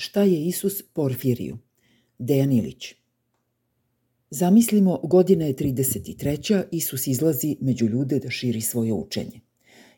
[0.00, 1.58] Šta je Isus Porfiriju?
[2.18, 2.94] Dejan Ilić.
[4.30, 6.64] Zamislimo, godina je 33.
[6.72, 9.40] Isus izlazi među ljude da širi svoje učenje.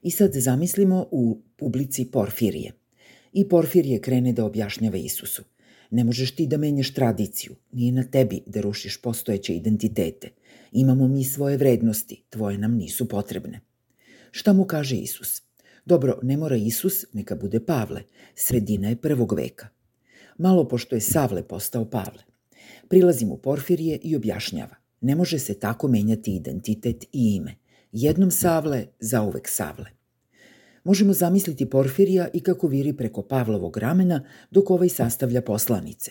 [0.03, 2.73] I sad zamislimo u publici Porfirije.
[3.33, 5.43] I Porfirije krene da objašnjava Isusu.
[5.91, 10.29] Ne možeš ti da menjaš tradiciju, nije na tebi da rušiš postojeće identitete.
[10.73, 13.61] Imamo mi svoje vrednosti, tvoje nam nisu potrebne.
[14.31, 15.43] Šta mu kaže Isus?
[15.85, 18.03] Dobro, ne mora Isus, neka bude Pavle.
[18.35, 19.69] Sredina je prvog veka.
[20.41, 22.23] Malo pošto je Savle postao Pavle.
[22.89, 24.77] Prilazi mu Porfirije i objašnjava.
[25.01, 27.55] Ne može se tako menjati identitet i ime.
[27.93, 29.91] Jednom Savle, zauvek Savle.
[30.85, 36.11] Možemo zamisliti Porfirija i kako viri preko Pavlovog ramena dok ovaj sastavlja poslanice.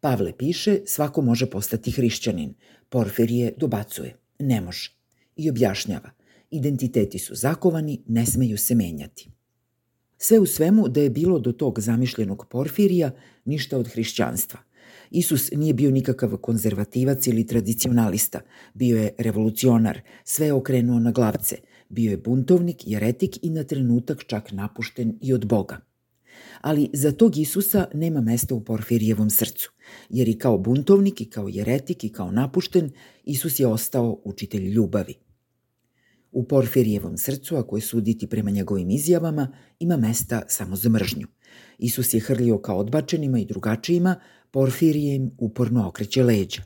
[0.00, 2.54] Pavle piše, svako može postati hrišćanin.
[2.88, 4.90] Porfirije dobacuje, ne može.
[5.36, 6.10] I objašnjava,
[6.50, 9.30] identiteti su zakovani, ne smeju se menjati.
[10.22, 13.10] Sve u svemu da je bilo do tog zamišljenog Porfirija
[13.44, 14.60] ništa od hrišćanstva.
[15.10, 18.40] Isus nije bio nikakav konzervativac ili tradicionalista,
[18.74, 21.56] bio je revolucionar, sve okrenuo na glavce,
[21.88, 25.80] bio je buntovnik, jeretik i na trenutak čak napušten i od Boga.
[26.60, 29.72] Ali za tog Isusa nema mesta u Porfirijevom srcu,
[30.10, 32.90] jer i kao buntovnik, i kao jeretik, i kao napušten,
[33.24, 35.14] Isus je ostao učitelj ljubavi.
[36.32, 41.26] U Porfirijevom srcu, ako je suditi prema njegovim izjavama, ima mesta samo za mržnju.
[41.78, 44.16] Isus je hrlio kao odbačenima i drugačijima,
[44.50, 46.62] Porfirije im uporno okreće leđa.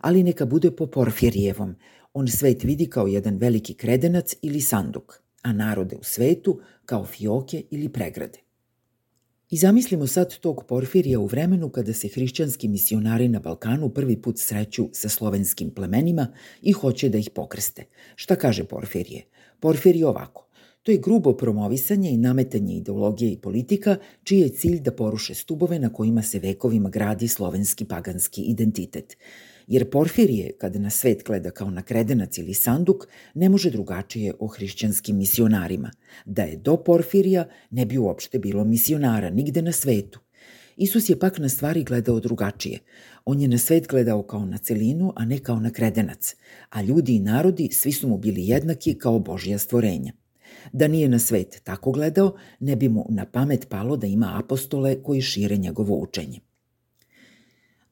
[0.00, 1.74] Ali neka bude po Porfirijevom.
[2.12, 7.62] On svet vidi kao jedan veliki kredenac ili sanduk, a narode u svetu kao fioke
[7.70, 8.38] ili pregrade.
[9.52, 14.38] I zamislimo sad tog Porfirija u vremenu kada se hrišćanski misionari na Balkanu prvi put
[14.38, 16.26] sreću sa slovenskim plemenima
[16.62, 17.84] i hoće da ih pokrste.
[18.16, 19.24] Šta kaže Porfirije?
[19.60, 20.46] Porfirije ovako.
[20.82, 25.78] To je grubo promovisanje i nametanje ideologije i politika, čiji je cilj da poruše stubove
[25.78, 29.16] na kojima se vekovima gradi slovenski paganski identitet.
[29.66, 34.46] Jer Porfirije, kada na svet gleda kao na kredenac ili sanduk, ne može drugačije o
[34.46, 35.90] hrišćanskim misionarima.
[36.24, 40.20] Da je do Porfirija ne bi uopšte bilo misionara nigde na svetu.
[40.76, 42.78] Isus je pak na stvari gledao drugačije.
[43.24, 46.34] On je na svet gledao kao na celinu, a ne kao na kredenac.
[46.70, 50.12] A ljudi i narodi svi su mu bili jednaki kao Božja stvorenja.
[50.72, 55.02] Da nije na svet tako gledao, ne bi mu na pamet palo da ima apostole
[55.02, 56.40] koji šire njegovo učenje.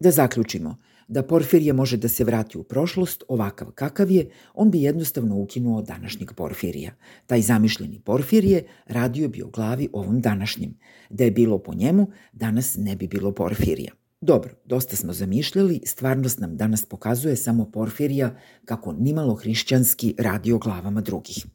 [0.01, 0.77] Da zaključimo,
[1.11, 5.83] da Porfirije može da se vrati u prošlost, ovakav kakav je, on bi jednostavno ukinuo
[5.83, 6.93] današnjeg Porfirija.
[7.27, 10.75] Taj zamišljeni Porfirije radio bi o glavi ovom današnjem.
[11.11, 13.93] Da je bilo po njemu, danas ne bi bilo Porfirija.
[14.21, 20.59] Dobro, dosta smo zamišljali, stvarnost nam danas pokazuje samo Porfirija kako nimalo hrišćanski radi o
[20.59, 21.47] glavama drugih.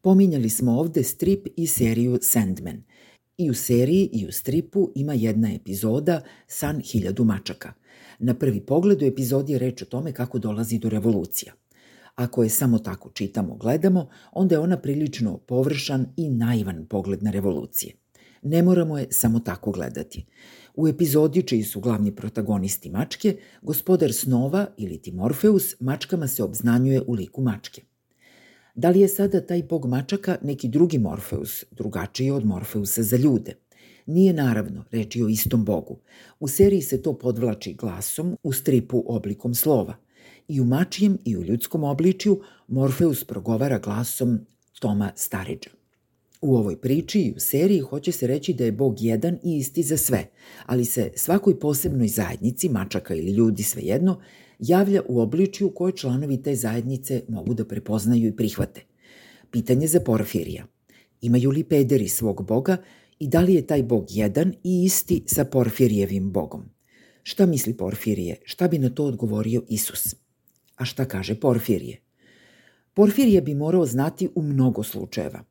[0.00, 2.82] Pominjali smo ovde strip i seriju Sandman.
[3.42, 7.72] I u seriji i u stripu ima jedna epizoda San hiljadu mačaka.
[8.18, 11.52] Na prvi pogled u epizodi je reč o tome kako dolazi do revolucija.
[12.14, 17.30] Ako je samo tako čitamo, gledamo, onda je ona prilično površan i naivan pogled na
[17.30, 17.94] revolucije.
[18.42, 20.26] Ne moramo je samo tako gledati.
[20.74, 27.02] U epizodi čiji su glavni protagonisti mačke, gospodar snova ili ti Morfeus mačkama se obznanjuje
[27.06, 27.82] u liku mačke.
[28.74, 33.56] Da li je sada taj bog mačaka neki drugi Morfeus, drugačiji od Morfeusa za ljude?
[34.06, 35.98] Nije naravno reči o istom bogu.
[36.40, 39.94] U seriji se to podvlači glasom, u stripu oblikom slova.
[40.48, 44.38] I u mačijem i u ljudskom obličju Morfeus progovara glasom
[44.80, 45.70] Toma Stariđa.
[46.40, 49.82] U ovoj priči i u seriji hoće se reći da je Bog jedan i isti
[49.82, 50.26] za sve,
[50.66, 54.20] ali se svakoj posebnoj zajednici, mačaka ili ljudi svejedno,
[54.62, 58.84] javlja u obličju koje članovi te zajednice mogu da prepoznaju i prihvate.
[59.50, 60.66] Pitanje za Porfirija.
[61.20, 62.76] Imaju li pederi svog boga
[63.18, 66.62] i da li je taj bog jedan i isti sa Porfirijevim bogom?
[67.22, 68.36] Šta misli Porfirije?
[68.44, 70.14] Šta bi na to odgovorio Isus?
[70.76, 72.00] A šta kaže Porfirije?
[72.94, 75.44] Porfirije bi morao znati u mnogo slučajeva.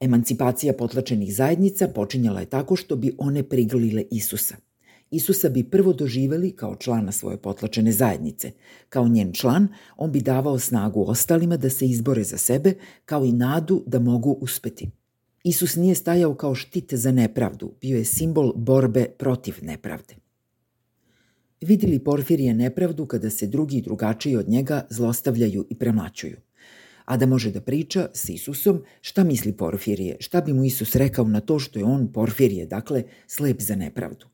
[0.00, 4.56] Emancipacija potlačenih zajednica počinjala je tako što bi one prigrlile Isusa–
[5.10, 8.50] Isusa bi prvo doživeli kao člana svoje potlačene zajednice.
[8.88, 12.74] Kao njen član, on bi davao snagu ostalima da se izbore za sebe,
[13.04, 14.90] kao i nadu da mogu uspeti.
[15.44, 20.14] Isus nije stajao kao štit za nepravdu, bio je simbol borbe protiv nepravde.
[21.60, 26.36] Vidili Porfirije nepravdu kada se drugi i drugačiji od njega zlostavljaju i premlaćuju.
[27.04, 31.28] A da može da priča s Isusom, šta misli Porfirije, šta bi mu Isus rekao
[31.28, 34.26] na to što je on, Porfirije, dakle, slep za nepravdu.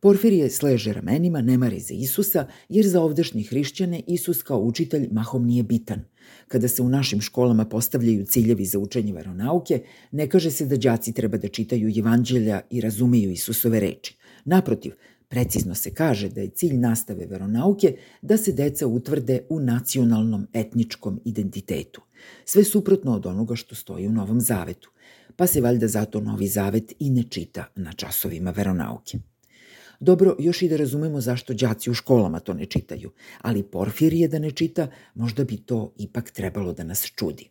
[0.00, 5.46] Porfirije sleže ramenima, ne mari za Isusa, jer za ovdašnje hrišćane Isus kao učitelj mahom
[5.46, 6.04] nije bitan.
[6.48, 11.12] Kada se u našim školama postavljaju ciljevi za učenje veronauke, ne kaže se da đaci
[11.12, 14.16] treba da čitaju evanđelja i razumeju Isusove reči.
[14.44, 14.92] Naprotiv,
[15.28, 21.20] precizno se kaže da je cilj nastave veronauke da se deca utvrde u nacionalnom etničkom
[21.24, 22.02] identitetu.
[22.44, 24.90] Sve suprotno od onoga što stoji u Novom Zavetu,
[25.36, 29.18] pa se valjda zato Novi Zavet i ne čita na časovima veronauke.
[30.00, 33.10] Dobro, još i da razumemo zašto đaci u školama to ne čitaju,
[33.40, 37.48] ali Porfirije da ne čita, možda bi to ipak trebalo da nas čudi.